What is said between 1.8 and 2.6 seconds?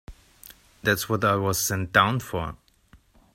down for.